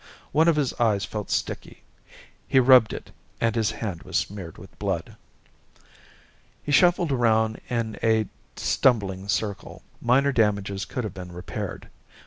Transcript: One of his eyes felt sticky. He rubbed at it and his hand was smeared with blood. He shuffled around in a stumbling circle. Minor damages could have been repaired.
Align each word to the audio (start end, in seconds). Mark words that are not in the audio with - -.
One 0.31 0.47
of 0.47 0.55
his 0.55 0.73
eyes 0.79 1.05
felt 1.05 1.29
sticky. 1.29 1.83
He 2.47 2.59
rubbed 2.59 2.91
at 2.91 3.01
it 3.01 3.11
and 3.39 3.55
his 3.55 3.69
hand 3.69 4.01
was 4.01 4.17
smeared 4.17 4.57
with 4.57 4.79
blood. 4.79 5.15
He 6.63 6.71
shuffled 6.71 7.11
around 7.11 7.61
in 7.69 7.99
a 8.01 8.25
stumbling 8.55 9.27
circle. 9.27 9.83
Minor 10.01 10.31
damages 10.31 10.85
could 10.85 11.03
have 11.03 11.13
been 11.13 11.31
repaired. 11.31 11.87